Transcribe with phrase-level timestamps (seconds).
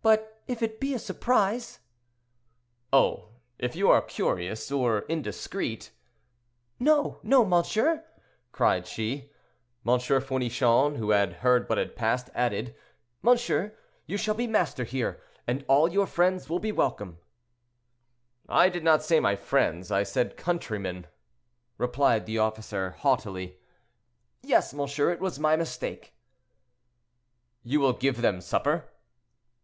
[0.00, 1.80] "But if it be a surprise—"
[2.94, 3.28] "Oh!
[3.58, 5.90] if you are curious, or indiscreet—"
[6.78, 8.06] "No, no, monsieur,"
[8.50, 9.30] cried she.
[9.86, 9.98] M.
[10.00, 12.74] Fournichon, who had heard what had passed, added,
[13.20, 13.76] "Monsieur,
[14.06, 17.18] you shall be master here; and all your friends will be welcome."
[18.48, 21.06] "I did not say my friends, I said countrymen,"
[21.76, 23.58] replied the officer, haughtily.
[24.40, 26.14] "Yes, monsieur, it was my mistake."
[27.62, 28.88] "You will give them supper."